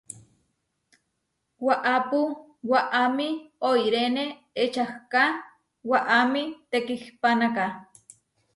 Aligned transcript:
Waʼápu 1.65 2.19
waʼámi 2.71 3.27
oiréne 3.69 4.23
ečahká 4.63 5.23
waʼámi 5.89 6.41
tekihpánaka. 6.69 7.65